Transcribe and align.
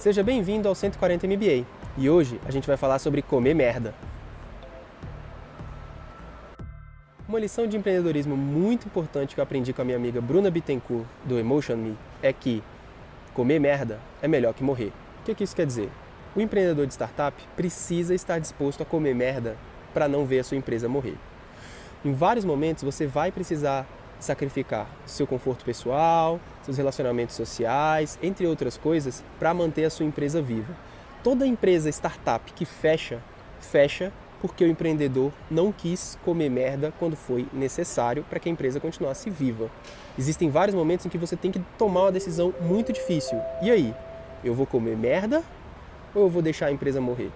Seja 0.00 0.22
bem-vindo 0.22 0.66
ao 0.66 0.74
140 0.74 1.26
MBA 1.26 1.66
e 1.98 2.08
hoje 2.08 2.40
a 2.46 2.50
gente 2.50 2.66
vai 2.66 2.78
falar 2.78 2.98
sobre 2.98 3.20
comer 3.20 3.52
merda. 3.52 3.94
Uma 7.28 7.38
lição 7.38 7.66
de 7.66 7.76
empreendedorismo 7.76 8.34
muito 8.34 8.86
importante 8.86 9.34
que 9.34 9.40
eu 9.42 9.44
aprendi 9.44 9.74
com 9.74 9.82
a 9.82 9.84
minha 9.84 9.98
amiga 9.98 10.18
Bruna 10.18 10.50
Bittencourt 10.50 11.04
do 11.22 11.38
Emotion 11.38 11.76
Me 11.76 11.98
é 12.22 12.32
que 12.32 12.62
comer 13.34 13.58
merda 13.58 14.00
é 14.22 14.26
melhor 14.26 14.54
que 14.54 14.64
morrer. 14.64 14.90
O 15.20 15.24
que, 15.26 15.34
que 15.34 15.44
isso 15.44 15.54
quer 15.54 15.66
dizer? 15.66 15.90
O 16.34 16.40
empreendedor 16.40 16.86
de 16.86 16.94
startup 16.94 17.36
precisa 17.54 18.14
estar 18.14 18.38
disposto 18.38 18.82
a 18.82 18.86
comer 18.86 19.14
merda 19.14 19.54
para 19.92 20.08
não 20.08 20.24
ver 20.24 20.38
a 20.38 20.44
sua 20.44 20.56
empresa 20.56 20.88
morrer. 20.88 21.18
Em 22.02 22.14
vários 22.14 22.46
momentos 22.46 22.82
você 22.82 23.06
vai 23.06 23.30
precisar 23.30 23.86
sacrificar 24.20 24.86
seu 25.06 25.26
conforto 25.26 25.64
pessoal, 25.64 26.38
seus 26.62 26.76
relacionamentos 26.76 27.34
sociais, 27.34 28.18
entre 28.22 28.46
outras 28.46 28.76
coisas, 28.76 29.24
para 29.38 29.52
manter 29.52 29.84
a 29.84 29.90
sua 29.90 30.06
empresa 30.06 30.40
viva. 30.40 30.72
Toda 31.24 31.46
empresa 31.46 31.88
startup 31.88 32.52
que 32.52 32.64
fecha, 32.64 33.20
fecha 33.60 34.12
porque 34.40 34.64
o 34.64 34.68
empreendedor 34.68 35.32
não 35.50 35.70
quis 35.70 36.18
comer 36.24 36.48
merda 36.48 36.92
quando 36.98 37.14
foi 37.14 37.46
necessário 37.52 38.24
para 38.28 38.38
que 38.38 38.48
a 38.48 38.52
empresa 38.52 38.80
continuasse 38.80 39.28
viva. 39.28 39.70
Existem 40.18 40.50
vários 40.50 40.74
momentos 40.74 41.04
em 41.04 41.08
que 41.08 41.18
você 41.18 41.36
tem 41.36 41.50
que 41.50 41.60
tomar 41.76 42.02
uma 42.02 42.12
decisão 42.12 42.54
muito 42.60 42.92
difícil. 42.92 43.38
E 43.62 43.70
aí? 43.70 43.94
Eu 44.42 44.54
vou 44.54 44.66
comer 44.66 44.96
merda 44.96 45.42
ou 46.14 46.22
eu 46.22 46.30
vou 46.30 46.40
deixar 46.40 46.66
a 46.66 46.72
empresa 46.72 47.00
morrer? 47.00 47.30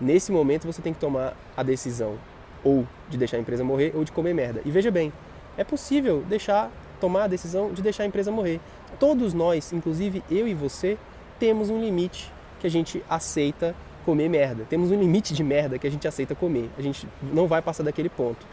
Nesse 0.00 0.30
momento 0.30 0.66
você 0.66 0.80
tem 0.80 0.92
que 0.92 1.00
tomar 1.00 1.36
a 1.56 1.62
decisão 1.62 2.16
ou 2.62 2.86
de 3.08 3.18
deixar 3.18 3.36
a 3.36 3.40
empresa 3.40 3.64
morrer 3.64 3.92
ou 3.94 4.04
de 4.04 4.12
comer 4.12 4.34
merda. 4.34 4.60
E 4.64 4.70
veja 4.70 4.90
bem, 4.90 5.12
é 5.56 5.64
possível 5.64 6.22
deixar 6.28 6.70
tomar 7.00 7.24
a 7.24 7.26
decisão 7.28 7.72
de 7.72 7.82
deixar 7.82 8.04
a 8.04 8.06
empresa 8.06 8.30
morrer. 8.30 8.60
Todos 8.98 9.34
nós, 9.34 9.72
inclusive 9.72 10.22
eu 10.30 10.48
e 10.48 10.54
você, 10.54 10.96
temos 11.38 11.70
um 11.70 11.80
limite 11.80 12.32
que 12.60 12.66
a 12.66 12.70
gente 12.70 13.02
aceita 13.08 13.74
comer 14.04 14.28
merda. 14.28 14.64
Temos 14.68 14.90
um 14.90 14.98
limite 14.98 15.34
de 15.34 15.42
merda 15.42 15.78
que 15.78 15.86
a 15.86 15.90
gente 15.90 16.06
aceita 16.06 16.34
comer. 16.34 16.70
A 16.78 16.82
gente 16.82 17.08
não 17.22 17.46
vai 17.46 17.60
passar 17.60 17.82
daquele 17.82 18.08
ponto. 18.08 18.46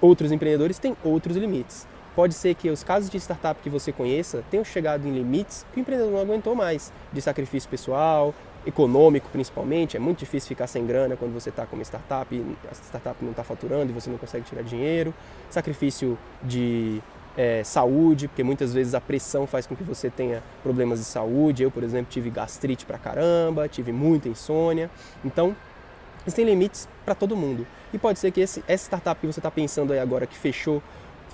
Outros 0.00 0.30
empreendedores 0.30 0.78
têm 0.78 0.96
outros 1.02 1.36
limites. 1.36 1.86
Pode 2.14 2.34
ser 2.34 2.54
que 2.54 2.70
os 2.70 2.82
casos 2.82 3.10
de 3.10 3.18
startup 3.18 3.60
que 3.62 3.68
você 3.68 3.92
conheça 3.92 4.42
tenham 4.50 4.64
chegado 4.64 5.06
em 5.06 5.12
limites 5.12 5.66
que 5.72 5.78
o 5.78 5.82
empreendedor 5.82 6.12
não 6.12 6.20
aguentou 6.20 6.54
mais, 6.54 6.92
de 7.12 7.20
sacrifício 7.20 7.68
pessoal, 7.68 8.34
econômico 8.66 9.28
principalmente. 9.32 9.96
É 9.96 10.00
muito 10.00 10.18
difícil 10.18 10.48
ficar 10.48 10.66
sem 10.66 10.84
grana 10.86 11.16
quando 11.16 11.32
você 11.32 11.50
está 11.50 11.64
com 11.64 11.76
uma 11.76 11.82
startup 11.84 12.34
e 12.34 12.56
a 12.68 12.72
startup 12.74 13.16
não 13.24 13.30
está 13.30 13.44
faturando 13.44 13.90
e 13.90 13.94
você 13.94 14.10
não 14.10 14.18
consegue 14.18 14.44
tirar 14.44 14.62
dinheiro. 14.62 15.14
Sacrifício 15.48 16.18
de 16.42 17.00
é, 17.36 17.62
saúde, 17.62 18.28
porque 18.28 18.42
muitas 18.42 18.72
vezes 18.72 18.94
a 18.94 19.00
pressão 19.00 19.46
faz 19.46 19.66
com 19.66 19.76
que 19.76 19.84
você 19.84 20.10
tenha 20.10 20.42
problemas 20.62 20.98
de 20.98 21.04
saúde. 21.04 21.62
Eu, 21.62 21.70
por 21.70 21.84
exemplo, 21.84 22.08
tive 22.10 22.30
gastrite 22.30 22.84
pra 22.84 22.98
caramba, 22.98 23.68
tive 23.68 23.92
muita 23.92 24.28
insônia. 24.28 24.90
Então, 25.24 25.54
existem 26.26 26.44
limites 26.44 26.88
para 27.04 27.14
todo 27.14 27.36
mundo. 27.36 27.66
E 27.92 27.98
pode 27.98 28.18
ser 28.18 28.30
que 28.30 28.40
esse, 28.40 28.64
essa 28.66 28.84
startup 28.86 29.20
que 29.20 29.26
você 29.26 29.38
está 29.38 29.50
pensando 29.50 29.92
aí 29.92 29.98
agora 29.98 30.26
que 30.26 30.36
fechou 30.36 30.82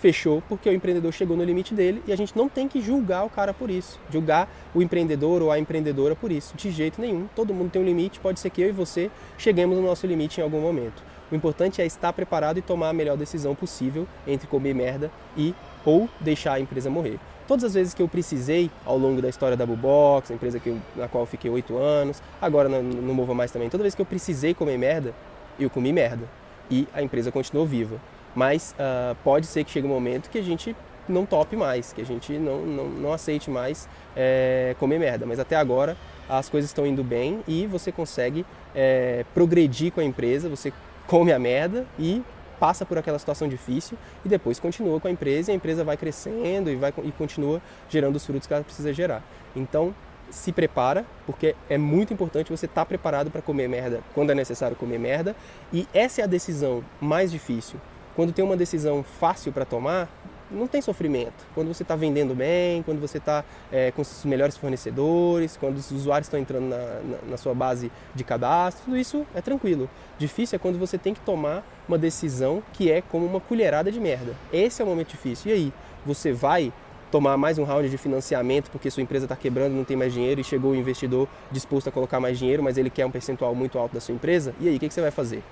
fechou 0.02 0.42
porque 0.48 0.68
o 0.68 0.72
empreendedor 0.72 1.12
chegou 1.12 1.36
no 1.36 1.44
limite 1.44 1.74
dele 1.74 2.02
e 2.08 2.12
a 2.12 2.16
gente 2.16 2.36
não 2.36 2.48
tem 2.48 2.66
que 2.66 2.82
julgar 2.82 3.24
o 3.24 3.30
cara 3.30 3.54
por 3.54 3.70
isso, 3.70 4.00
julgar 4.10 4.52
o 4.74 4.82
empreendedor 4.82 5.40
ou 5.40 5.52
a 5.52 5.60
empreendedora 5.60 6.16
por 6.16 6.32
isso, 6.32 6.56
de 6.56 6.72
jeito 6.72 7.00
nenhum. 7.00 7.28
Todo 7.36 7.54
mundo 7.54 7.70
tem 7.70 7.80
um 7.80 7.84
limite, 7.84 8.18
pode 8.18 8.40
ser 8.40 8.50
que 8.50 8.60
eu 8.60 8.68
e 8.68 8.72
você 8.72 9.08
cheguemos 9.38 9.76
no 9.76 9.82
nosso 9.84 10.04
limite 10.04 10.40
em 10.40 10.42
algum 10.42 10.60
momento. 10.60 11.04
O 11.30 11.36
importante 11.36 11.80
é 11.80 11.86
estar 11.86 12.12
preparado 12.12 12.58
e 12.58 12.62
tomar 12.62 12.88
a 12.88 12.92
melhor 12.92 13.16
decisão 13.16 13.54
possível 13.54 14.06
entre 14.26 14.48
comer 14.48 14.74
merda 14.74 15.08
e 15.36 15.54
ou 15.84 16.08
deixar 16.20 16.54
a 16.54 16.60
empresa 16.60 16.90
morrer. 16.90 17.20
Todas 17.46 17.64
as 17.64 17.74
vezes 17.74 17.94
que 17.94 18.02
eu 18.02 18.08
precisei 18.08 18.70
ao 18.84 18.98
longo 18.98 19.22
da 19.22 19.28
história 19.28 19.56
da 19.56 19.64
Bubox, 19.64 20.32
a 20.32 20.34
empresa 20.34 20.58
que 20.58 20.76
na 20.96 21.06
qual 21.06 21.22
eu 21.22 21.26
fiquei 21.26 21.50
oito 21.50 21.78
anos, 21.78 22.20
agora 22.40 22.68
não, 22.68 22.82
não 22.82 23.14
Mova 23.14 23.34
Mais 23.34 23.52
também, 23.52 23.70
toda 23.70 23.82
vez 23.82 23.94
que 23.94 24.02
eu 24.02 24.06
precisei 24.06 24.52
comer 24.52 24.76
merda, 24.76 25.14
eu 25.60 25.70
comi 25.70 25.92
merda 25.92 26.28
e 26.68 26.88
a 26.92 27.02
empresa 27.02 27.30
continuou 27.30 27.66
viva. 27.66 28.00
Mas 28.34 28.74
uh, 28.78 29.16
pode 29.22 29.46
ser 29.46 29.64
que 29.64 29.70
chegue 29.70 29.86
um 29.86 29.90
momento 29.90 30.30
que 30.30 30.38
a 30.38 30.42
gente 30.42 30.74
não 31.08 31.26
tope 31.26 31.56
mais, 31.56 31.92
que 31.92 32.00
a 32.00 32.04
gente 32.04 32.32
não, 32.34 32.62
não, 32.62 32.88
não 32.88 33.12
aceite 33.12 33.50
mais 33.50 33.88
é, 34.16 34.74
comer 34.78 34.98
merda. 34.98 35.26
Mas 35.26 35.38
até 35.38 35.56
agora 35.56 35.96
as 36.28 36.48
coisas 36.48 36.70
estão 36.70 36.86
indo 36.86 37.02
bem 37.02 37.42
e 37.46 37.66
você 37.66 37.90
consegue 37.90 38.46
é, 38.74 39.24
progredir 39.34 39.92
com 39.92 40.00
a 40.00 40.04
empresa, 40.04 40.48
você 40.48 40.72
come 41.06 41.32
a 41.32 41.38
merda 41.38 41.86
e 41.98 42.22
passa 42.58 42.86
por 42.86 42.96
aquela 42.96 43.18
situação 43.18 43.48
difícil 43.48 43.98
e 44.24 44.28
depois 44.28 44.60
continua 44.60 45.00
com 45.00 45.08
a 45.08 45.10
empresa 45.10 45.50
e 45.50 45.52
a 45.52 45.56
empresa 45.56 45.82
vai 45.82 45.96
crescendo 45.96 46.70
e, 46.70 46.76
vai, 46.76 46.94
e 47.02 47.10
continua 47.10 47.60
gerando 47.88 48.16
os 48.16 48.24
frutos 48.24 48.46
que 48.46 48.54
ela 48.54 48.62
precisa 48.62 48.92
gerar. 48.94 49.22
Então, 49.54 49.92
se 50.30 50.52
prepara, 50.52 51.04
porque 51.26 51.54
é 51.68 51.76
muito 51.76 52.14
importante 52.14 52.50
você 52.50 52.66
estar 52.66 52.82
tá 52.82 52.86
preparado 52.86 53.30
para 53.30 53.42
comer 53.42 53.68
merda 53.68 54.00
quando 54.14 54.30
é 54.30 54.34
necessário 54.34 54.76
comer 54.76 54.98
merda. 54.98 55.36
E 55.72 55.86
essa 55.92 56.20
é 56.20 56.24
a 56.24 56.26
decisão 56.26 56.82
mais 57.00 57.30
difícil. 57.30 57.78
Quando 58.14 58.32
tem 58.32 58.44
uma 58.44 58.56
decisão 58.56 59.02
fácil 59.02 59.52
para 59.52 59.64
tomar, 59.64 60.08
não 60.52 60.66
tem 60.66 60.82
sofrimento. 60.82 61.46
Quando 61.54 61.68
você 61.68 61.82
está 61.82 61.96
vendendo 61.96 62.34
bem, 62.34 62.82
quando 62.82 63.00
você 63.00 63.18
está 63.18 63.44
é, 63.70 63.90
com 63.90 64.02
os 64.02 64.24
melhores 64.24 64.56
fornecedores, 64.56 65.56
quando 65.56 65.78
os 65.78 65.90
usuários 65.90 66.26
estão 66.26 66.38
entrando 66.38 66.68
na, 66.68 66.76
na, 66.76 67.18
na, 67.30 67.36
sua 67.36 67.54
base 67.54 67.90
de 68.14 68.22
cadastro, 68.22 68.84
tudo 68.84 68.96
isso 68.96 69.26
é 69.34 69.40
tranquilo. 69.40 69.88
Difícil 70.18 70.56
é 70.56 70.58
quando 70.58 70.78
você 70.78 70.98
tem 70.98 71.14
que 71.14 71.20
tomar 71.20 71.66
uma 71.88 71.96
decisão 71.96 72.62
que 72.72 72.90
é 72.90 73.00
como 73.00 73.26
uma 73.26 73.40
colherada 73.40 73.90
de 73.90 73.98
merda. 73.98 74.34
Esse 74.52 74.82
é 74.82 74.84
o 74.84 74.88
momento 74.88 75.08
difícil. 75.08 75.50
E 75.50 75.54
aí, 75.54 75.72
você 76.04 76.32
vai 76.32 76.72
tomar 77.10 77.36
mais 77.36 77.58
um 77.58 77.64
round 77.64 77.88
de 77.88 77.98
financiamento 77.98 78.70
porque 78.70 78.90
sua 78.90 79.02
empresa 79.02 79.26
está 79.26 79.36
quebrando, 79.36 79.74
não 79.74 79.84
tem 79.84 79.96
mais 79.96 80.12
dinheiro 80.12 80.40
e 80.40 80.44
chegou 80.44 80.72
o 80.72 80.74
investidor 80.74 81.28
disposto 81.50 81.88
a 81.88 81.92
colocar 81.92 82.18
mais 82.20 82.38
dinheiro, 82.38 82.62
mas 82.62 82.78
ele 82.78 82.88
quer 82.88 83.04
um 83.04 83.10
percentual 83.10 83.54
muito 83.54 83.78
alto 83.78 83.94
da 83.94 84.00
sua 84.00 84.14
empresa? 84.14 84.54
E 84.60 84.68
aí, 84.68 84.76
o 84.76 84.80
que, 84.80 84.88
que 84.88 84.94
você 84.94 85.00
vai 85.00 85.10
fazer? 85.10 85.42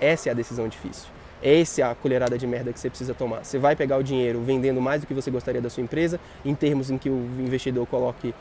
Essa 0.00 0.28
é 0.28 0.32
a 0.32 0.34
decisão 0.34 0.68
difícil. 0.68 1.08
Essa 1.42 1.82
é 1.82 1.84
a 1.84 1.94
colherada 1.94 2.38
de 2.38 2.46
merda 2.46 2.72
que 2.72 2.80
você 2.80 2.88
precisa 2.88 3.14
tomar. 3.14 3.44
Você 3.44 3.58
vai 3.58 3.76
pegar 3.76 3.96
o 3.98 4.02
dinheiro 4.02 4.40
vendendo 4.40 4.80
mais 4.80 5.00
do 5.00 5.06
que 5.06 5.14
você 5.14 5.30
gostaria 5.30 5.60
da 5.60 5.70
sua 5.70 5.82
empresa, 5.82 6.18
em 6.44 6.54
termos 6.54 6.90
em 6.90 6.98
que 6.98 7.10
o 7.10 7.28
investidor 7.38 7.86
coloque 7.86 8.34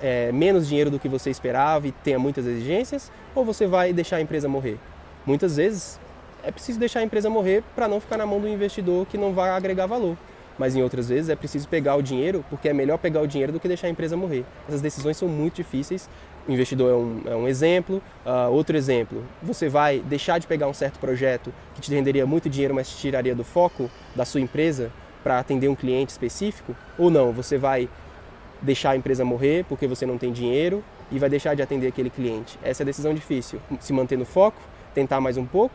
é, 0.00 0.32
menos 0.32 0.68
dinheiro 0.68 0.90
do 0.90 0.98
que 0.98 1.08
você 1.08 1.30
esperava 1.30 1.86
e 1.86 1.92
tenha 1.92 2.18
muitas 2.18 2.46
exigências, 2.46 3.10
ou 3.34 3.44
você 3.44 3.66
vai 3.66 3.92
deixar 3.92 4.16
a 4.16 4.20
empresa 4.20 4.48
morrer? 4.48 4.78
Muitas 5.26 5.56
vezes 5.56 6.00
é 6.42 6.50
preciso 6.50 6.78
deixar 6.78 7.00
a 7.00 7.02
empresa 7.02 7.28
morrer 7.28 7.62
para 7.74 7.88
não 7.88 8.00
ficar 8.00 8.16
na 8.16 8.26
mão 8.26 8.40
do 8.40 8.48
investidor 8.48 9.06
que 9.06 9.18
não 9.18 9.32
vai 9.32 9.50
agregar 9.50 9.86
valor. 9.86 10.16
Mas 10.58 10.74
em 10.74 10.82
outras 10.82 11.08
vezes 11.08 11.30
é 11.30 11.36
preciso 11.36 11.68
pegar 11.68 11.94
o 11.94 12.02
dinheiro, 12.02 12.44
porque 12.50 12.68
é 12.68 12.72
melhor 12.72 12.98
pegar 12.98 13.20
o 13.20 13.26
dinheiro 13.26 13.52
do 13.52 13.60
que 13.60 13.68
deixar 13.68 13.86
a 13.86 13.90
empresa 13.90 14.16
morrer. 14.16 14.44
Essas 14.66 14.80
decisões 14.80 15.16
são 15.16 15.28
muito 15.28 15.56
difíceis. 15.56 16.08
O 16.48 16.52
investidor 16.52 16.90
é 16.90 16.94
um, 16.94 17.32
é 17.32 17.36
um 17.36 17.48
exemplo. 17.48 18.02
Uh, 18.26 18.50
outro 18.50 18.76
exemplo, 18.76 19.22
você 19.42 19.68
vai 19.68 20.00
deixar 20.00 20.38
de 20.38 20.46
pegar 20.46 20.66
um 20.66 20.74
certo 20.74 20.98
projeto 20.98 21.52
que 21.74 21.80
te 21.80 21.94
renderia 21.94 22.26
muito 22.26 22.50
dinheiro, 22.50 22.74
mas 22.74 22.88
te 22.88 22.96
tiraria 22.96 23.34
do 23.34 23.44
foco 23.44 23.90
da 24.16 24.24
sua 24.24 24.40
empresa 24.40 24.90
para 25.22 25.38
atender 25.38 25.68
um 25.68 25.74
cliente 25.74 26.10
específico? 26.10 26.74
Ou 26.98 27.10
não, 27.10 27.32
você 27.32 27.56
vai 27.56 27.88
deixar 28.60 28.90
a 28.90 28.96
empresa 28.96 29.24
morrer 29.24 29.64
porque 29.68 29.86
você 29.86 30.04
não 30.04 30.18
tem 30.18 30.32
dinheiro 30.32 30.82
e 31.12 31.18
vai 31.18 31.28
deixar 31.28 31.54
de 31.54 31.62
atender 31.62 31.86
aquele 31.86 32.10
cliente? 32.10 32.58
Essa 32.62 32.82
é 32.82 32.84
a 32.84 32.86
decisão 32.86 33.14
difícil. 33.14 33.60
Se 33.80 33.92
manter 33.92 34.18
no 34.18 34.24
foco, 34.24 34.58
tentar 34.94 35.20
mais 35.20 35.36
um 35.36 35.46
pouco 35.46 35.74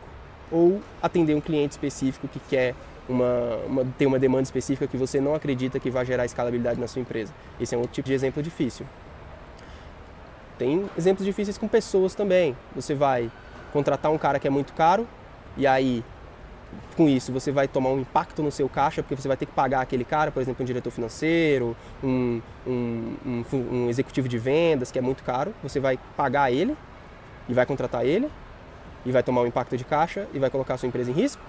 ou 0.50 0.80
atender 1.02 1.34
um 1.34 1.40
cliente 1.40 1.72
específico 1.72 2.28
que 2.28 2.38
quer 2.38 2.74
uma, 3.08 3.56
uma, 3.66 3.84
tem 3.98 4.06
uma 4.06 4.18
demanda 4.18 4.42
específica 4.42 4.86
que 4.86 4.96
você 4.96 5.20
não 5.20 5.34
acredita 5.34 5.78
que 5.78 5.90
vai 5.90 6.04
gerar 6.04 6.24
escalabilidade 6.24 6.80
na 6.80 6.86
sua 6.86 7.02
empresa. 7.02 7.32
Esse 7.60 7.74
é 7.74 7.78
um 7.78 7.82
outro 7.82 7.94
tipo 7.94 8.08
de 8.08 8.14
exemplo 8.14 8.42
difícil. 8.42 8.86
Tem 10.58 10.88
exemplos 10.96 11.24
difíceis 11.24 11.58
com 11.58 11.68
pessoas 11.68 12.14
também. 12.14 12.56
Você 12.74 12.94
vai 12.94 13.30
contratar 13.72 14.10
um 14.10 14.18
cara 14.18 14.38
que 14.38 14.46
é 14.46 14.50
muito 14.50 14.72
caro 14.72 15.06
e 15.56 15.66
aí 15.66 16.04
com 16.96 17.08
isso 17.08 17.32
você 17.32 17.52
vai 17.52 17.68
tomar 17.68 17.90
um 17.90 18.00
impacto 18.00 18.42
no 18.42 18.50
seu 18.50 18.68
caixa 18.68 19.02
porque 19.02 19.14
você 19.14 19.28
vai 19.28 19.36
ter 19.36 19.46
que 19.46 19.52
pagar 19.52 19.80
aquele 19.80 20.04
cara, 20.04 20.30
por 20.30 20.40
exemplo, 20.40 20.62
um 20.62 20.66
diretor 20.66 20.90
financeiro, 20.90 21.76
um, 22.02 22.40
um, 22.66 23.16
um, 23.26 23.44
um 23.72 23.90
executivo 23.90 24.28
de 24.28 24.38
vendas 24.38 24.90
que 24.90 24.98
é 24.98 25.02
muito 25.02 25.22
caro. 25.22 25.52
Você 25.62 25.78
vai 25.78 25.98
pagar 26.16 26.52
ele 26.52 26.76
e 27.48 27.54
vai 27.54 27.66
contratar 27.66 28.04
ele 28.06 28.30
e 29.04 29.12
vai 29.12 29.22
tomar 29.22 29.42
um 29.42 29.46
impacto 29.46 29.76
de 29.76 29.84
caixa 29.84 30.26
e 30.32 30.38
vai 30.38 30.48
colocar 30.48 30.74
a 30.74 30.78
sua 30.78 30.86
empresa 30.86 31.10
em 31.10 31.14
risco 31.14 31.42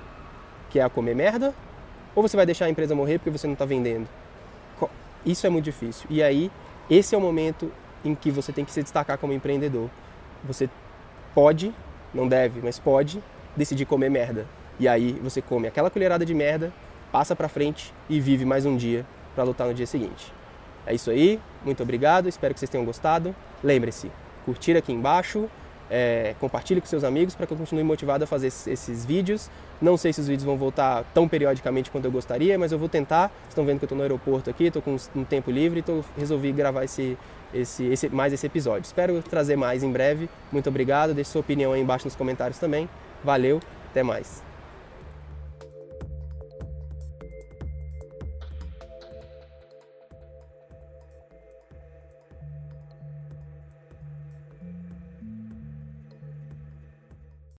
que 0.76 0.80
é 0.80 0.84
a 0.84 0.90
comer 0.90 1.16
merda, 1.16 1.56
ou 2.14 2.22
você 2.22 2.36
vai 2.36 2.46
deixar 2.46 2.66
a 2.66 2.70
empresa 2.70 2.94
morrer 2.94 3.18
porque 3.18 3.30
você 3.30 3.48
não 3.48 3.54
está 3.54 3.64
vendendo. 3.64 4.10
Isso 5.26 5.48
é 5.48 5.50
muito 5.50 5.64
difícil. 5.64 6.06
E 6.10 6.22
aí, 6.22 6.52
esse 6.90 7.16
é 7.16 7.18
o 7.18 7.22
momento 7.22 7.72
em 8.04 8.14
que 8.14 8.30
você 8.30 8.52
tem 8.52 8.66
que 8.66 8.74
se 8.74 8.84
destacar 8.84 9.18
como 9.18 9.32
empreendedor. 9.32 9.90
Você 10.44 10.70
pode, 11.34 11.74
não 12.14 12.28
deve, 12.28 12.60
mas 12.62 12.78
pode 12.78 13.24
decidir 13.56 13.86
comer 13.86 14.10
merda. 14.10 14.46
E 14.78 14.86
aí 14.86 15.14
você 15.24 15.42
come 15.42 15.66
aquela 15.66 15.90
colherada 15.90 16.26
de 16.26 16.34
merda, 16.34 16.74
passa 17.10 17.38
para 17.38 17.48
frente 17.48 17.94
e 18.10 18.20
vive 18.20 18.44
mais 18.44 18.66
um 18.66 18.76
dia 18.76 19.06
para 19.34 19.46
lutar 19.46 19.68
no 19.68 19.74
dia 19.74 19.88
seguinte. 19.88 20.34
É 20.86 20.94
isso 20.94 21.10
aí, 21.10 21.40
muito 21.64 21.82
obrigado, 21.84 22.28
espero 22.28 22.54
que 22.54 22.60
vocês 22.60 22.70
tenham 22.70 22.84
gostado. 22.84 23.34
Lembre-se, 23.64 24.12
curtir 24.44 24.76
aqui 24.76 24.92
embaixo, 24.92 25.50
é, 25.90 26.36
compartilhe 26.40 26.82
com 26.82 26.88
seus 26.88 27.04
amigos 27.04 27.36
para 27.36 27.46
que 27.46 27.54
eu 27.54 27.58
continue 27.58 27.84
motivado 27.84 28.24
a 28.24 28.28
fazer 28.28 28.48
esses 28.48 29.06
vídeos. 29.06 29.50
Não 29.82 29.98
sei 29.98 30.14
se 30.14 30.22
os 30.22 30.28
vídeos 30.28 30.44
vão 30.44 30.58
voltar 30.58 31.04
tão 31.14 31.28
periodicamente 31.28 31.92
quanto 31.92 32.06
eu 32.06 32.12
gostaria, 32.12 32.58
mas 32.58 32.72
eu 32.72 32.80
vou 32.80 32.90
tentar. 32.90 33.32
Estão 33.50 33.66
vendo 33.66 33.80
que 33.80 33.86
eu 33.86 33.88
estou 33.88 33.98
no 33.98 34.04
aeroporto 34.04 34.50
aqui, 34.50 34.66
estou 34.66 34.82
com 34.82 34.96
um 35.16 35.24
tempo 35.24 35.52
livre, 35.52 35.80
então 35.80 36.04
resolvi 36.18 36.52
gravar 36.52 36.84
esse, 36.84 37.18
esse, 37.54 37.86
esse, 37.86 38.10
mais 38.10 38.34
esse 38.34 38.46
episódio. 38.46 38.86
Espero 38.86 39.22
trazer 39.22 39.56
mais 39.56 39.84
em 39.84 39.92
breve. 39.92 40.30
Muito 40.52 40.70
obrigado. 40.70 41.14
Deixe 41.14 41.32
sua 41.32 41.42
opinião 41.42 41.74
aí 41.74 41.82
embaixo 41.82 42.06
nos 42.06 42.16
comentários 42.16 42.58
também. 42.58 42.90
Valeu, 43.24 43.60
até 43.92 44.04
mais. 44.04 44.45